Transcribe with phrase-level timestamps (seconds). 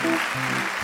[0.00, 0.80] フフフフ。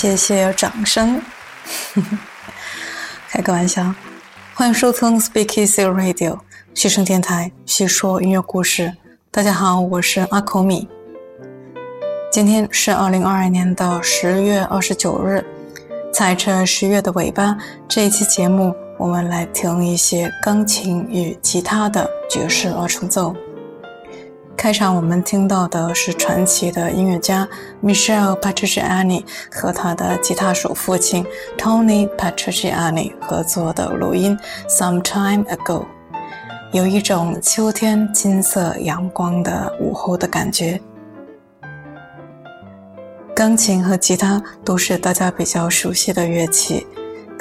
[0.00, 1.20] 谢谢掌声，
[3.28, 3.94] 开个玩笑。
[4.54, 6.38] 欢迎收听 Speak Easy Radio
[6.72, 8.94] 学声电台，叙说音乐故事。
[9.30, 10.88] 大家好，我是阿口米。
[12.32, 15.44] 今天是二零二二年的十月二十九日，
[16.14, 23.36] 踩着十月的尾巴，这一期节目我们来听一些钢琴与吉他的爵士二重奏。
[24.60, 27.48] 开场我们听到的是传奇的音乐家
[27.82, 31.24] Michelle Patriciani 和他的吉他手父亲
[31.56, 34.36] Tony Patriciani 合作的录音
[34.68, 35.80] 《Some Time Ago》，
[36.72, 40.78] 有一种秋天金色阳光的午后的感觉。
[43.34, 46.86] 钢琴和吉他都是大家比较熟悉的乐器。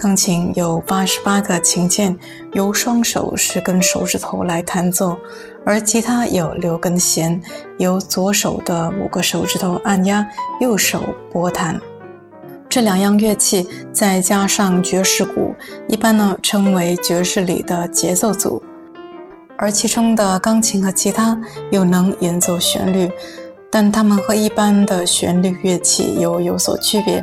[0.02, 2.18] 钢琴有八十八个琴键，
[2.54, 5.18] 由双手十根手指头来弹奏；
[5.66, 7.42] 而吉他有六根弦，
[7.80, 10.26] 由左手的五个手指头按压，
[10.62, 11.04] 右手
[11.34, 11.78] 拨弹。
[12.70, 15.54] 这两样乐器再加上爵士鼓，
[15.90, 18.64] 一般呢称为爵士里的节奏组。
[19.58, 21.38] 而其中的钢琴和吉他
[21.72, 23.12] 又能演奏旋律，
[23.70, 27.22] 但它们和一般的旋律乐器又有所区别。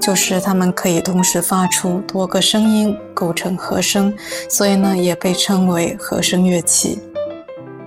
[0.00, 4.12] 就是它们可以同时发出多个声音，构成和声，
[4.48, 7.00] 所以呢也被称为和声乐器。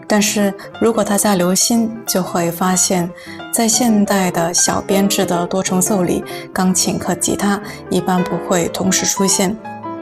[0.07, 3.09] 但是如果大家留心，就会发现，
[3.53, 6.23] 在现代的小编制的多重奏里，
[6.53, 9.53] 钢琴和吉他一般不会同时出现，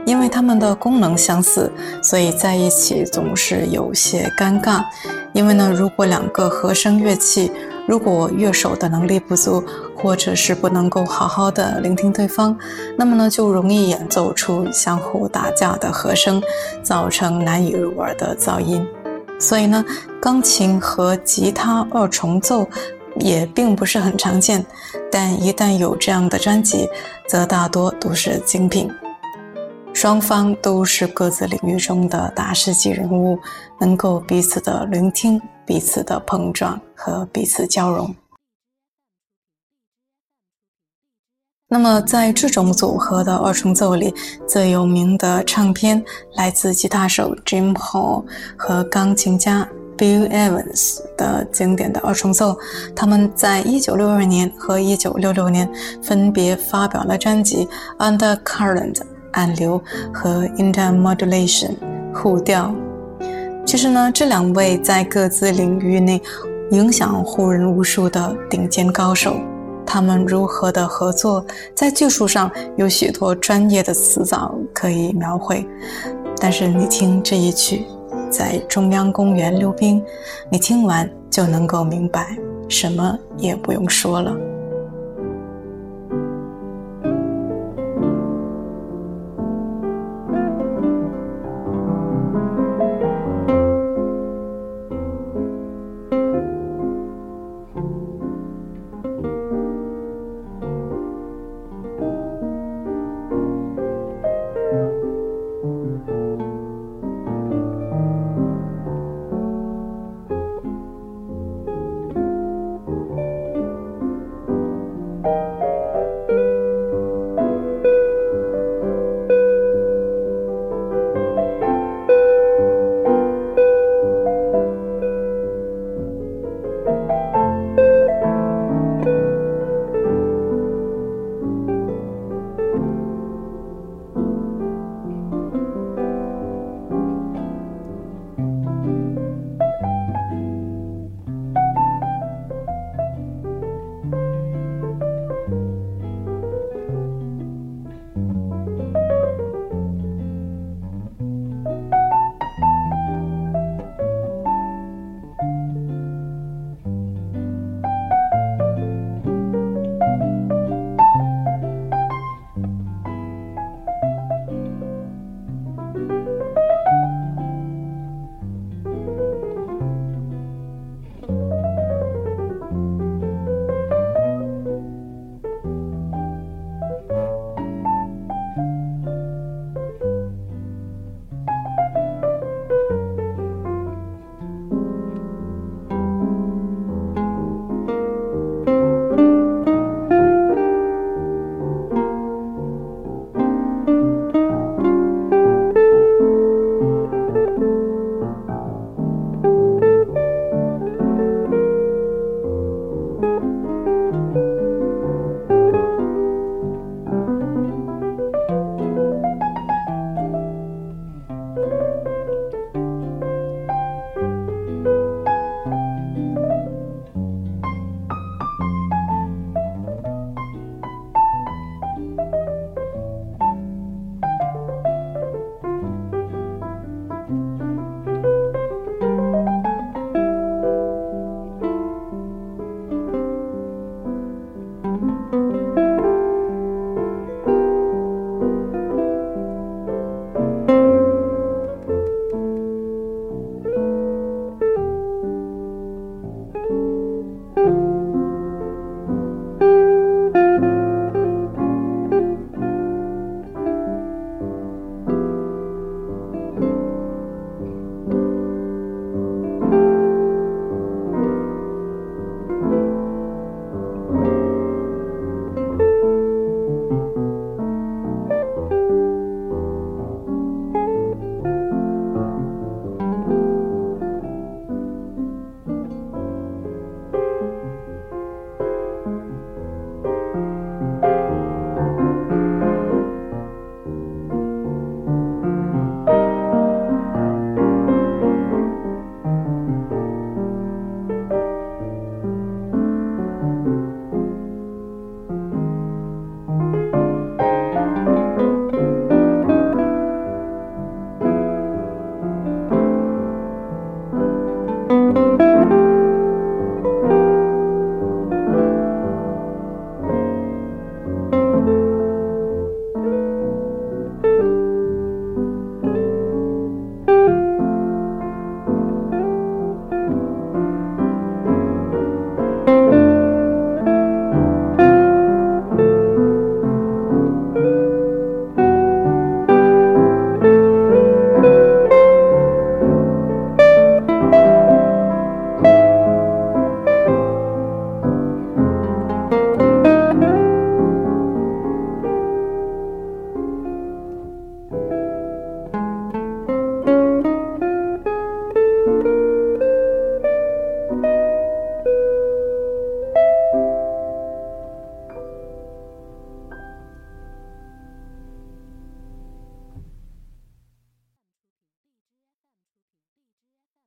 [0.05, 1.71] 因为它们的功能相似，
[2.03, 4.83] 所以在一起总是有些尴尬。
[5.33, 7.51] 因为呢，如果两个和声乐器，
[7.87, 9.63] 如果乐手的能力不足，
[9.95, 12.57] 或者是不能够好好的聆听对方，
[12.97, 16.41] 那么呢，就容易演奏出相互打架的和声，
[16.81, 18.85] 造成难以入耳的噪音。
[19.39, 19.83] 所以呢，
[20.19, 22.67] 钢琴和吉他二重奏
[23.17, 24.65] 也并不是很常见，
[25.11, 26.89] 但一旦有这样的专辑，
[27.27, 28.89] 则大多都是精品。
[29.93, 33.39] 双方都是各自领域中的大师级人物，
[33.79, 38.15] 能够彼此的聆听、彼此的碰撞和彼此交融。
[41.67, 44.13] 那么，在这种组合的二重奏里，
[44.47, 46.03] 最有名的唱片
[46.35, 48.23] 来自吉他手 Jim Hall
[48.55, 49.67] 和钢琴家
[49.97, 52.57] Bill Evans 的经典的二重奏。
[52.95, 55.69] 他们在1962年和1966年
[56.03, 57.65] 分别发表了专辑
[57.97, 58.93] 《Under Current》。
[59.35, 59.77] 暗流
[60.13, 61.75] 和 intermodulation
[62.13, 62.73] 互调。
[63.65, 66.21] 其实呢，这两位在各自领域内
[66.71, 69.35] 影响后人无数的顶尖高手，
[69.85, 75.67] 他们如何的合作，在技术上有许多专业的词藻可以描绘。
[76.39, 77.85] 但是你听这一曲，
[78.29, 80.01] 在中央公园溜冰，
[80.49, 82.37] 你听完就能够明白，
[82.69, 84.31] 什么也不用说了。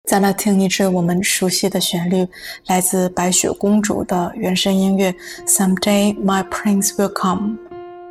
[0.08, 2.26] 再来听一支我们熟悉的旋律，
[2.66, 5.12] 来自《白雪公主》的原声音乐
[5.46, 7.58] 《Someday My Prince Will Come》。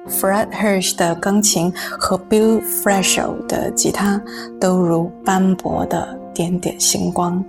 [0.07, 4.21] Fred Hirsch 的钢琴和 Bill Frisell 的吉他
[4.61, 7.43] 都如斑驳的点点星光。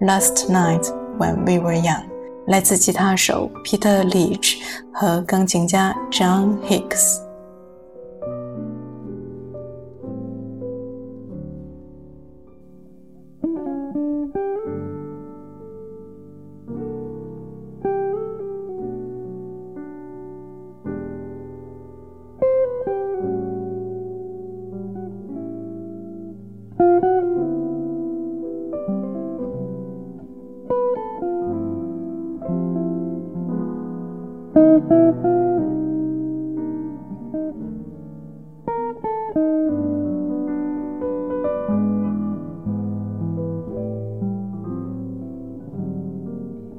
[0.00, 0.84] Last Night
[1.18, 2.04] When We Were Young，
[2.46, 4.58] 来自吉他手 Peter Leach
[4.92, 7.20] 和钢琴家 John Hicks。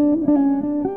[0.00, 0.89] Música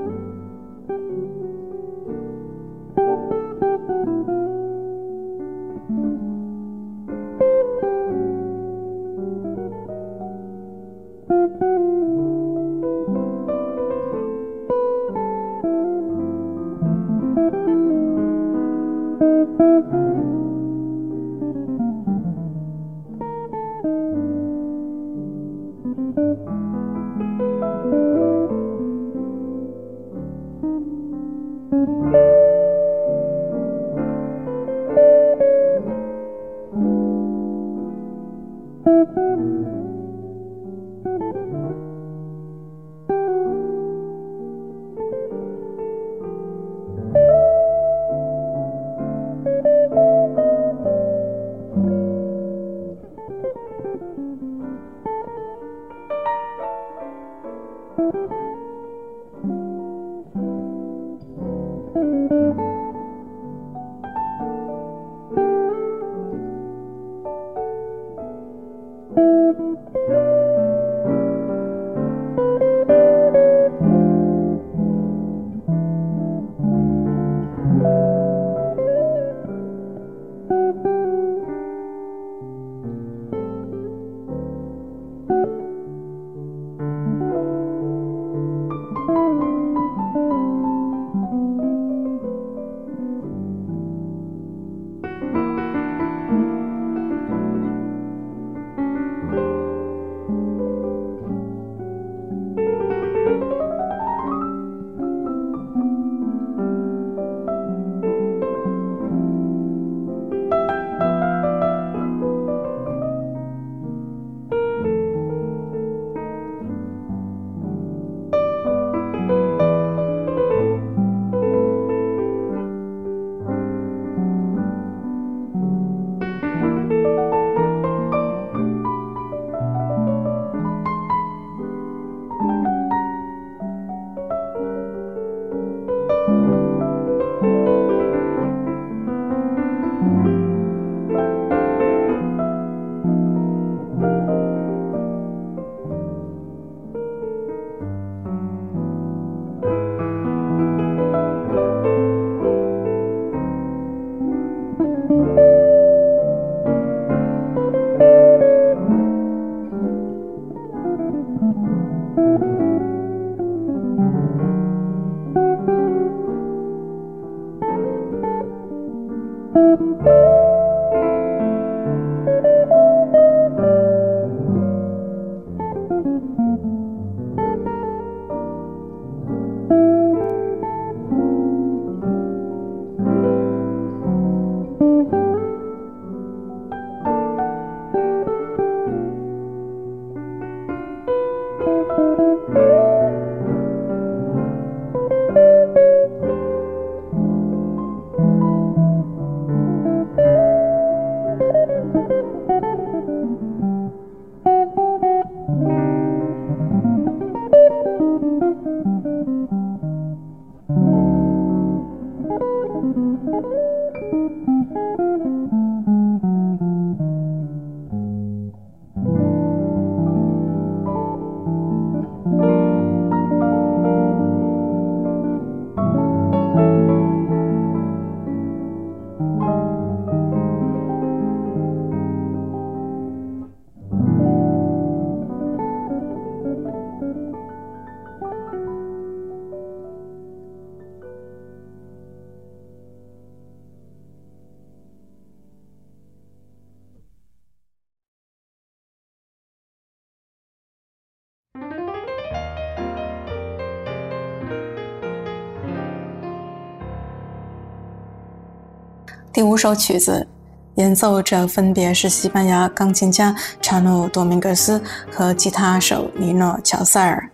[259.33, 260.27] 第五首曲子，
[260.75, 264.79] 演奏者分别是西班牙钢琴家查诺·多明格斯
[265.11, 267.27] 和吉他手尼诺·乔塞尔。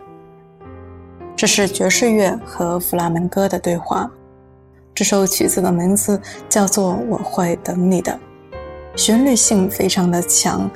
[1.36, 4.10] 这是爵士乐和弗拉门戈的对话。
[4.94, 8.18] 这首曲子的名字叫做《我会等你的》，
[8.96, 10.70] 旋律性非常的强。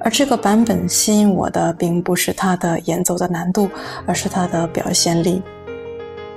[0.00, 3.68] 而这个版本吸引我的，并不是它的演奏的难度，
[4.06, 5.42] 而是它的表现力。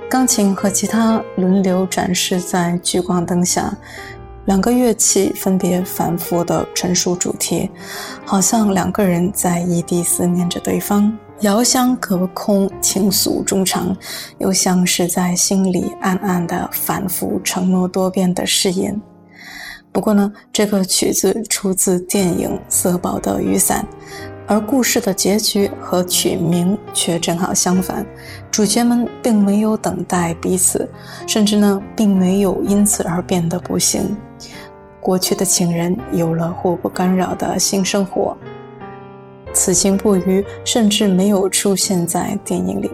[0.08, 3.74] 钢琴和吉他轮流展示在聚光灯下。
[4.46, 7.68] 两个乐器分别反复地陈述主题，
[8.24, 13.94] 好像两个人在异地思念着对方，遥相隔空情诉衷肠，
[14.38, 19.00] 又像是在心里暗暗的反复承诺多遍的誓言。
[19.90, 23.84] 不过呢，这个曲子出自电影《色宝的雨伞》。
[24.48, 28.06] 而故事的结局和曲名却正好相反，
[28.48, 30.88] 主角们并没有等待彼此，
[31.26, 34.16] 甚至呢，并没有因此而变得不幸。
[35.06, 38.36] 过去的情人有了互不干扰的新生活，
[39.52, 42.90] 此情不渝，甚至没有出现在电影里。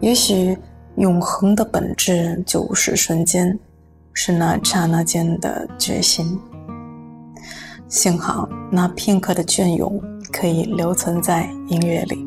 [0.00, 0.58] 也许
[0.96, 3.56] 永恒的本质就是瞬间，
[4.12, 6.36] 是那刹那间的决心。
[7.86, 12.26] 幸好，那片刻的隽永可以留存在音乐里。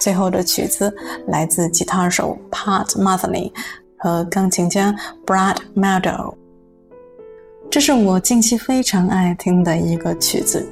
[0.00, 0.92] 最后的曲子
[1.28, 3.52] 来自吉他手 Pat Metheny
[3.98, 4.92] 和钢琴家
[5.26, 6.34] Brad Mehldau。
[7.70, 10.66] 这是我近期非常爱听的一个曲子。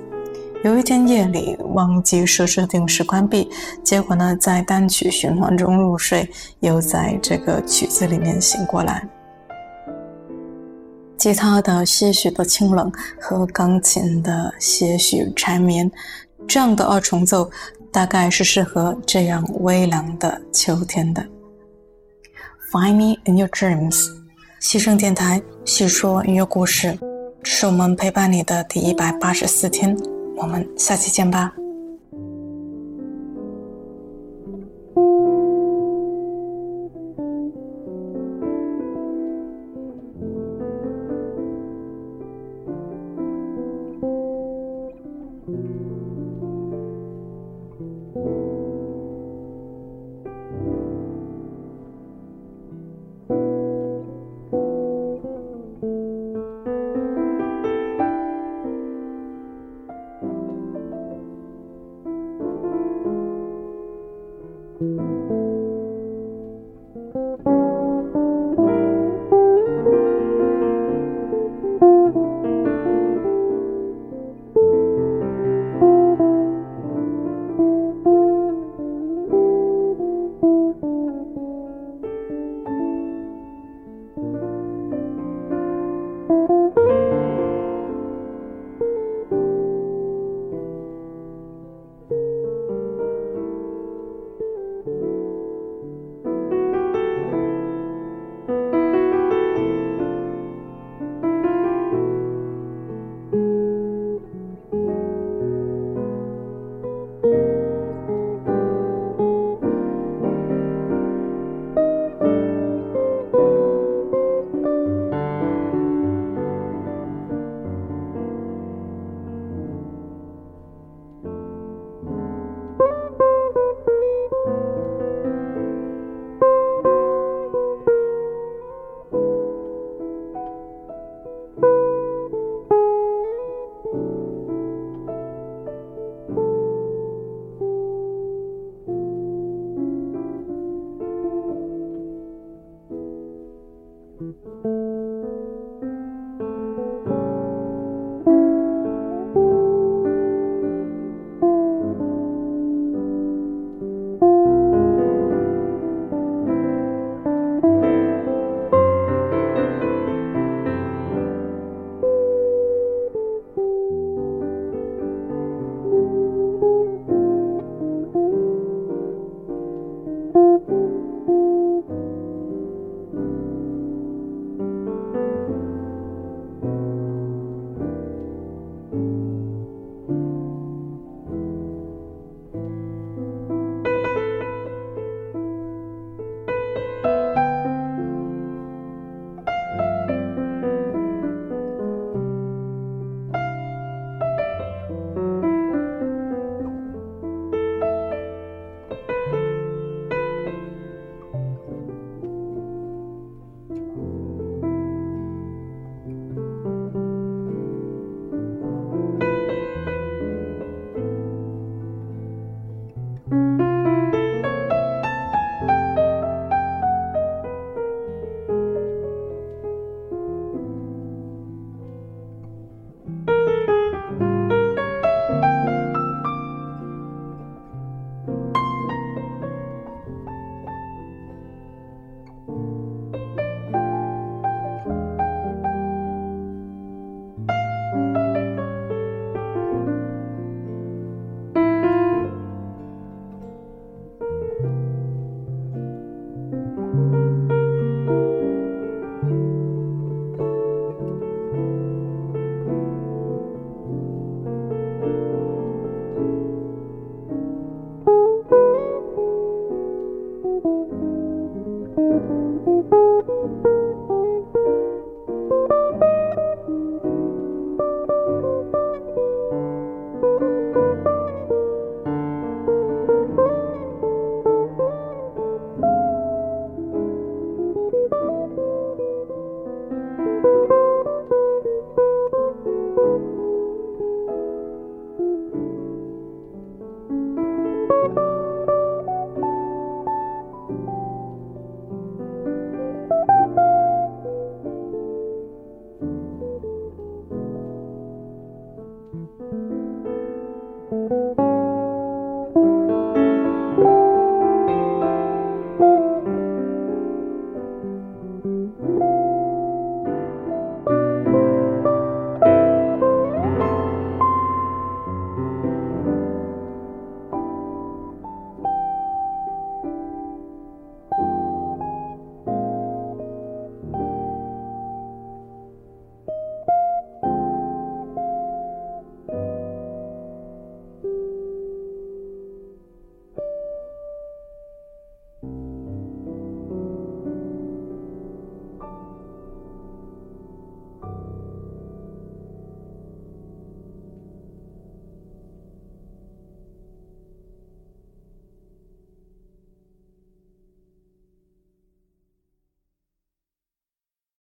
[0.64, 3.49] 有一天夜里忘记设置定时关闭，
[3.85, 6.29] 结果呢在单曲循环中入睡，
[6.61, 9.07] 又在这个曲子里面醒过来。
[11.17, 15.88] 吉他的些许的清冷和钢琴的些许缠绵，
[16.49, 17.49] 这样的二重奏
[17.92, 21.24] 大概是适合这样微凉的秋天的。
[22.70, 24.07] Find me in your dreams，
[24.61, 26.98] 西声电台细说音乐故事，
[27.42, 29.96] 是我们陪伴你的第一百八十四天。
[30.37, 31.53] 我们下期见吧。